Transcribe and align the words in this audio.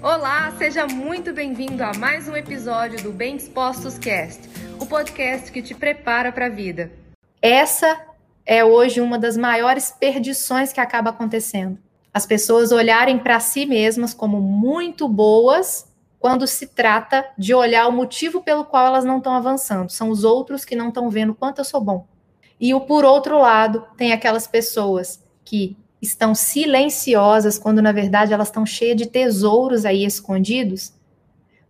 Olá, 0.00 0.52
seja 0.56 0.86
muito 0.86 1.32
bem-vindo 1.32 1.82
a 1.82 1.92
mais 1.92 2.28
um 2.28 2.36
episódio 2.36 3.02
do 3.02 3.10
Bem 3.10 3.36
Dispostos 3.36 3.98
Cast, 3.98 4.48
o 4.80 4.86
podcast 4.86 5.50
que 5.50 5.60
te 5.60 5.74
prepara 5.74 6.30
para 6.30 6.46
a 6.46 6.48
vida. 6.48 6.92
Essa 7.42 8.06
é 8.46 8.64
hoje 8.64 9.00
uma 9.00 9.18
das 9.18 9.36
maiores 9.36 9.90
perdições 9.90 10.72
que 10.72 10.80
acaba 10.80 11.10
acontecendo. 11.10 11.76
As 12.14 12.24
pessoas 12.24 12.70
olharem 12.70 13.18
para 13.18 13.40
si 13.40 13.66
mesmas 13.66 14.14
como 14.14 14.40
muito 14.40 15.08
boas 15.08 15.92
quando 16.20 16.46
se 16.46 16.68
trata 16.68 17.28
de 17.36 17.52
olhar 17.52 17.88
o 17.88 17.92
motivo 17.92 18.40
pelo 18.40 18.64
qual 18.64 18.86
elas 18.86 19.04
não 19.04 19.18
estão 19.18 19.34
avançando. 19.34 19.90
São 19.90 20.10
os 20.10 20.22
outros 20.22 20.64
que 20.64 20.76
não 20.76 20.88
estão 20.88 21.10
vendo 21.10 21.34
quanto 21.34 21.58
eu 21.58 21.64
sou 21.64 21.80
bom. 21.80 22.06
E 22.60 22.72
o 22.72 22.80
por 22.82 23.04
outro 23.04 23.36
lado, 23.36 23.84
tem 23.96 24.12
aquelas 24.12 24.46
pessoas 24.46 25.20
que 25.44 25.76
estão 26.00 26.34
silenciosas 26.34 27.58
quando 27.58 27.82
na 27.82 27.92
verdade 27.92 28.32
elas 28.32 28.48
estão 28.48 28.64
cheias 28.64 28.96
de 28.96 29.06
tesouros 29.06 29.84
aí 29.84 30.04
escondidos. 30.04 30.92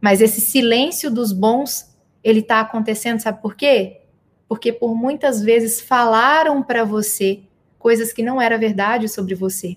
Mas 0.01 0.21
esse 0.21 0.41
silêncio 0.41 1.11
dos 1.11 1.33
bons, 1.33 1.97
ele 2.23 2.41
está 2.41 2.61
acontecendo, 2.61 3.21
sabe 3.21 3.41
por 3.41 3.57
quê? 3.57 4.03
Porque 4.49 4.73
por 4.73 4.95
muitas 4.95 5.43
vezes 5.43 5.81
falaram 5.81 6.63
para 6.63 6.85
você 6.85 7.41
coisas 7.79 8.13
que 8.13 8.23
não 8.23 8.41
era 8.41 8.59
verdade 8.59 9.09
sobre 9.09 9.35
você. 9.35 9.77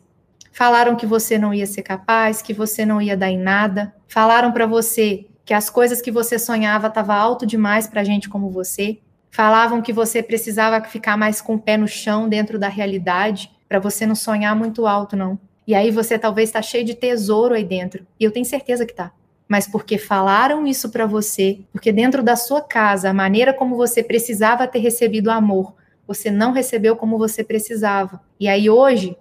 Falaram 0.52 0.96
que 0.96 1.06
você 1.06 1.38
não 1.38 1.54
ia 1.54 1.66
ser 1.66 1.82
capaz, 1.82 2.42
que 2.42 2.54
você 2.54 2.86
não 2.86 3.02
ia 3.02 3.16
dar 3.16 3.30
em 3.30 3.38
nada. 3.38 3.94
Falaram 4.08 4.52
para 4.52 4.66
você 4.66 5.26
que 5.46 5.54
as 5.54 5.70
coisas 5.70 6.02
que 6.02 6.12
você 6.12 6.38
sonhava 6.38 6.88
estavam 6.88 7.16
alto 7.16 7.46
demais 7.46 7.88
para 7.88 8.04
gente 8.04 8.30
como 8.30 8.50
você. 8.50 9.00
Falavam 9.32 9.82
que 9.82 9.94
você 9.94 10.22
precisava 10.22 10.84
ficar 10.84 11.16
mais 11.16 11.42
com 11.42 11.56
o 11.56 11.60
pé 11.60 11.78
no 11.78 11.88
chão 11.88 12.28
dentro 12.28 12.60
da 12.60 12.68
realidade 12.68 13.50
para 13.72 13.80
você 13.80 14.06
não 14.06 14.16
sonhar 14.16 14.54
muito 14.54 14.86
alto, 14.86 15.16
não. 15.16 15.40
E 15.66 15.74
aí 15.74 15.92
você 15.92 16.20
talvez 16.20 16.50
está 16.50 16.62
cheio 16.62 16.84
de 16.84 16.94
tesouro 16.94 17.56
aí 17.56 17.64
dentro. 17.64 18.06
E 18.20 18.24
eu 18.26 18.30
tenho 18.30 18.46
certeza 18.46 18.86
que 18.86 18.94
tá. 18.94 19.14
Mas 19.48 19.66
porque 19.66 19.98
falaram 19.98 20.68
isso 20.68 20.90
para 20.90 21.06
você, 21.06 21.62
porque 21.72 21.90
dentro 21.90 22.22
da 22.22 22.36
sua 22.36 22.60
casa, 22.60 23.10
a 23.10 23.14
maneira 23.14 23.54
como 23.54 23.78
você 23.78 24.04
precisava 24.04 24.68
ter 24.68 24.80
recebido 24.80 25.32
amor, 25.32 25.74
você 26.06 26.30
não 26.30 26.52
recebeu 26.52 26.98
como 26.98 27.18
você 27.18 27.46
precisava. 27.46 28.20
E 28.38 28.50
aí 28.50 28.70
hoje, 28.70 29.16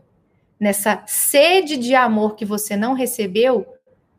nessa 0.59 1.01
sede 1.07 1.77
de 1.77 1.95
amor 1.95 2.35
que 2.35 2.45
você 2.45 2.77
não 2.77 2.93
recebeu, 2.93 3.65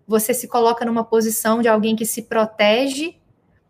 você 0.07 0.33
se 0.33 0.47
coloca 0.47 0.85
numa 0.85 1.03
posição 1.03 1.61
de 1.61 1.67
alguém 1.67 1.93
que 1.93 2.05
se 2.05 2.21
protege 2.21 3.15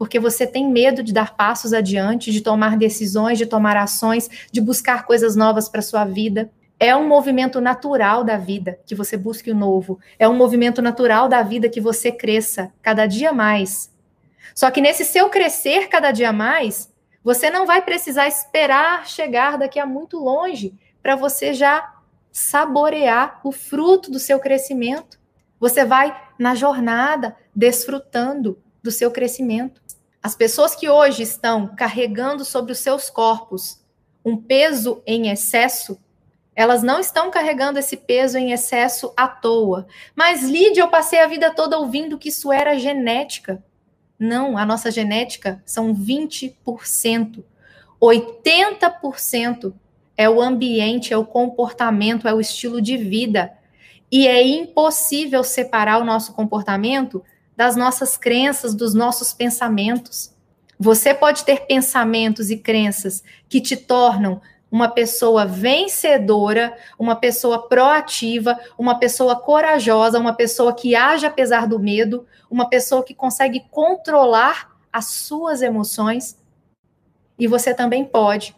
porque 0.02 0.20
você 0.20 0.48
tem 0.48 0.68
medo 0.68 1.04
de 1.04 1.14
dar 1.14 1.36
passos 1.36 1.74
adiante, 1.74 2.32
de 2.32 2.42
tomar 2.42 2.76
decisões, 2.76 3.38
de 3.38 3.46
tomar 3.46 3.78
ações, 3.78 4.28
de 4.52 4.60
buscar 4.60 5.06
coisas 5.06 5.36
novas 5.36 5.70
para 5.70 5.80
sua 5.80 6.06
vida. 6.06 6.52
É 6.80 6.96
um 6.96 7.08
movimento 7.08 7.62
natural 7.62 8.24
da 8.24 8.36
vida 8.36 8.80
que 8.88 8.96
você 8.96 9.16
busque 9.16 9.52
o 9.52 9.56
novo. 9.56 10.00
É 10.18 10.28
um 10.28 10.34
movimento 10.34 10.82
natural 10.82 11.30
da 11.30 11.44
vida 11.44 11.70
que 11.70 11.80
você 11.80 12.12
cresça 12.12 12.74
cada 12.82 13.06
dia 13.06 13.32
mais. 13.32 13.94
Só 14.56 14.72
que 14.72 14.82
nesse 14.82 15.06
seu 15.06 15.30
crescer 15.30 15.88
cada 15.88 16.12
dia 16.12 16.34
mais, 16.34 16.92
você 17.24 17.52
não 17.52 17.68
vai 17.68 17.84
precisar 17.84 18.28
esperar 18.28 19.08
chegar 19.08 19.56
daqui 19.56 19.80
a 19.80 19.86
muito 19.86 20.18
longe 20.18 20.74
para 21.00 21.16
você 21.16 21.54
já 21.54 21.94
saborear 22.32 23.40
o 23.44 23.52
fruto 23.52 24.10
do 24.10 24.18
seu 24.18 24.40
crescimento. 24.40 25.20
Você 25.60 25.86
vai 25.86 26.20
na 26.40 26.56
jornada 26.56 27.38
desfrutando 27.56 28.58
do 28.82 28.92
seu 28.92 29.12
crescimento. 29.12 29.81
As 30.22 30.36
pessoas 30.36 30.76
que 30.76 30.88
hoje 30.88 31.24
estão 31.24 31.76
carregando 31.76 32.46
sobre 32.46 32.72
os 32.72 32.80
seus 32.80 33.10
corpos 33.10 33.82
um 34.24 34.38
peso 34.38 35.02
em 35.06 35.30
excesso, 35.30 36.00
elas 36.56 36.84
não 36.84 37.00
estão 37.00 37.32
carregando 37.32 37.80
esse 37.80 37.98
peso 37.98 38.38
em 38.38 38.52
excesso 38.52 39.12
à 39.18 39.28
toa. 39.28 39.88
Mas, 40.16 40.44
Lídia, 40.44 40.82
eu 40.82 40.90
passei 40.90 41.20
a 41.20 41.28
vida 41.28 41.50
toda 41.52 41.80
ouvindo 41.80 42.20
que 42.20 42.30
isso 42.30 42.52
era 42.52 42.78
genética. 42.78 43.64
Não, 44.20 44.58
a 44.58 44.64
nossa 44.64 44.92
genética 44.92 45.62
são 45.66 45.96
20%. 45.96 47.44
80% 48.00 49.74
é 50.16 50.30
o 50.30 50.40
ambiente, 50.40 51.14
é 51.14 51.18
o 51.18 51.26
comportamento, 51.26 52.28
é 52.28 52.34
o 52.34 52.40
estilo 52.40 52.80
de 52.80 52.96
vida. 52.96 53.52
E 54.12 54.28
é 54.28 54.46
impossível 54.46 55.44
separar 55.44 56.00
o 56.00 56.06
nosso 56.06 56.34
comportamento 56.34 57.24
das 57.62 57.76
nossas 57.76 58.18
crenças, 58.18 58.74
dos 58.74 58.96
nossos 58.96 59.34
pensamentos. 59.34 60.34
Você 60.80 61.14
pode 61.14 61.46
ter 61.46 61.68
pensamentos 61.68 62.50
e 62.50 62.58
crenças 62.58 63.24
que 63.48 63.62
te 63.62 63.78
tornam 63.78 64.42
uma 64.72 64.88
pessoa 64.88 65.46
vencedora, 65.46 66.76
uma 66.98 67.16
pessoa 67.16 67.68
proativa, 67.70 68.60
uma 68.80 68.98
pessoa 68.98 69.36
corajosa, 69.36 70.18
uma 70.18 70.34
pessoa 70.34 70.74
que 70.74 70.96
age 70.96 71.28
apesar 71.28 71.68
do 71.68 71.78
medo, 71.78 72.26
uma 72.50 72.68
pessoa 72.68 73.04
que 73.04 73.14
consegue 73.14 73.64
controlar 73.70 74.76
as 74.92 75.06
suas 75.06 75.62
emoções. 75.62 76.36
E 77.38 77.46
você 77.46 77.76
também 77.76 78.04
pode, 78.04 78.56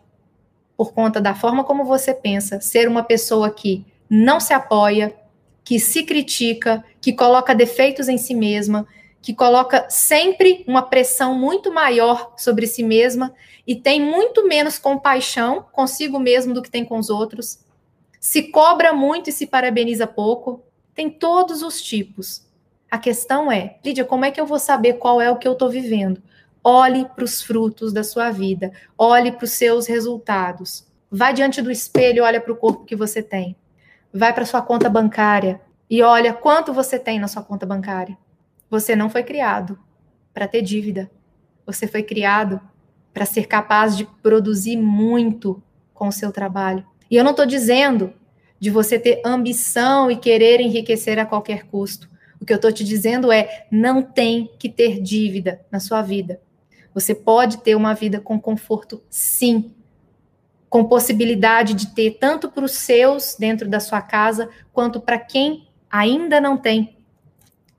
por 0.77 0.93
conta 0.93 1.19
da 1.19 1.35
forma 1.35 1.65
como 1.65 1.83
você 1.83 2.13
pensa, 2.13 2.61
ser 2.61 2.87
uma 2.87 3.03
pessoa 3.03 3.51
que 3.51 3.85
não 4.09 4.39
se 4.39 4.53
apoia, 4.53 5.13
que 5.61 5.77
se 5.77 6.03
critica, 6.03 6.85
que 7.03 7.11
coloca 7.11 7.53
defeitos 7.53 8.07
em 8.07 8.17
si 8.17 8.33
mesma, 8.33 8.87
que 9.21 9.33
coloca 9.33 9.85
sempre 9.89 10.63
uma 10.65 10.81
pressão 10.81 11.37
muito 11.37 11.69
maior 11.69 12.33
sobre 12.37 12.65
si 12.65 12.81
mesma 12.81 13.33
e 13.67 13.75
tem 13.75 14.01
muito 14.01 14.47
menos 14.47 14.79
compaixão 14.79 15.65
consigo 15.73 16.17
mesmo 16.17 16.53
do 16.53 16.61
que 16.61 16.71
tem 16.71 16.85
com 16.85 16.97
os 16.97 17.09
outros, 17.09 17.59
se 18.21 18.43
cobra 18.43 18.93
muito 18.93 19.29
e 19.29 19.33
se 19.33 19.45
parabeniza 19.45 20.07
pouco, 20.07 20.63
tem 20.95 21.09
todos 21.09 21.61
os 21.61 21.81
tipos. 21.81 22.47
A 22.89 22.97
questão 22.97 23.51
é, 23.51 23.75
Lídia, 23.83 24.05
como 24.05 24.23
é 24.23 24.31
que 24.31 24.39
eu 24.39 24.45
vou 24.45 24.57
saber 24.57 24.93
qual 24.93 25.19
é 25.19 25.29
o 25.29 25.35
que 25.35 25.47
eu 25.47 25.53
estou 25.53 25.69
vivendo? 25.69 26.23
Olhe 26.63 27.03
para 27.03 27.25
os 27.25 27.41
frutos 27.41 27.91
da 27.91 28.05
sua 28.05 28.31
vida, 28.31 28.71
olhe 28.97 29.33
para 29.33 29.43
os 29.43 29.51
seus 29.51 29.87
resultados. 29.87 30.87
Vai 31.11 31.33
diante 31.33 31.61
do 31.61 31.69
espelho, 31.69 32.23
olha 32.23 32.39
para 32.39 32.53
o 32.53 32.55
corpo 32.55 32.85
que 32.85 32.95
você 32.95 33.21
tem 33.21 33.57
vai 34.13 34.31
para 34.31 34.45
sua 34.45 34.61
conta 34.61 34.87
bancária 34.89 35.59
e 35.93 36.01
olha 36.01 36.33
quanto 36.33 36.73
você 36.73 36.97
tem 36.97 37.19
na 37.19 37.27
sua 37.27 37.43
conta 37.43 37.67
bancária. 37.67 38.17
Você 38.67 38.95
não 38.95 39.11
foi 39.11 39.21
criado 39.21 39.77
para 40.33 40.47
ter 40.47 40.63
dívida. 40.63 41.11
Você 41.67 41.85
foi 41.85 42.01
criado 42.01 42.59
para 43.13 43.27
ser 43.27 43.45
capaz 43.45 43.95
de 43.95 44.03
produzir 44.03 44.75
muito 44.75 45.61
com 45.93 46.07
o 46.07 46.11
seu 46.11 46.31
trabalho. 46.31 46.83
E 47.11 47.15
eu 47.15 47.23
não 47.23 47.29
estou 47.29 47.45
dizendo 47.45 48.11
de 48.59 48.71
você 48.71 48.97
ter 48.97 49.21
ambição 49.23 50.09
e 50.09 50.17
querer 50.17 50.59
enriquecer 50.61 51.19
a 51.19 51.27
qualquer 51.27 51.67
custo. 51.67 52.09
O 52.41 52.45
que 52.45 52.51
eu 52.51 52.55
estou 52.55 52.71
te 52.71 52.83
dizendo 52.83 53.31
é: 53.31 53.67
não 53.69 54.01
tem 54.01 54.49
que 54.57 54.69
ter 54.69 54.99
dívida 54.99 55.63
na 55.69 55.79
sua 55.79 56.01
vida. 56.01 56.41
Você 56.91 57.13
pode 57.13 57.57
ter 57.57 57.75
uma 57.75 57.93
vida 57.93 58.19
com 58.19 58.41
conforto, 58.41 59.03
sim, 59.11 59.71
com 60.67 60.85
possibilidade 60.85 61.75
de 61.75 61.93
ter 61.93 62.17
tanto 62.17 62.49
para 62.49 62.65
os 62.65 62.71
seus 62.71 63.35
dentro 63.37 63.69
da 63.69 63.79
sua 63.79 64.01
casa, 64.01 64.49
quanto 64.73 64.99
para 64.99 65.19
quem 65.19 65.67
ainda 65.93 66.41
não 66.41 66.57
tem 66.57 66.97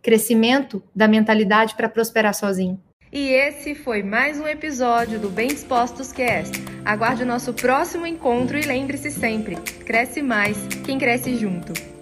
crescimento 0.00 0.80
da 0.94 1.08
mentalidade 1.08 1.74
para 1.74 1.88
prosperar 1.88 2.32
sozinho. 2.32 2.80
E 3.12 3.28
esse 3.28 3.74
foi 3.74 4.04
mais 4.04 4.38
um 4.38 4.46
episódio 4.46 5.18
do 5.18 5.28
Bem 5.28 5.48
Dispostos 5.48 6.12
Cast. 6.12 6.52
Aguarde 6.84 7.24
o 7.24 7.26
nosso 7.26 7.52
próximo 7.52 8.06
encontro 8.06 8.56
e 8.56 8.62
lembre-se 8.62 9.10
sempre: 9.10 9.56
cresce 9.84 10.22
mais 10.22 10.56
quem 10.84 10.98
cresce 10.98 11.36
junto. 11.36 11.93